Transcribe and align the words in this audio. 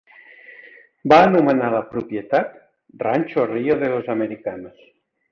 Va 1.11 1.17
anomenar 1.25 1.67
la 1.73 1.81
propietat 1.91 2.55
"Rancho 3.03 3.45
Rio 3.51 3.75
de 3.83 3.91
los 3.93 4.09
Americanos". 4.15 4.81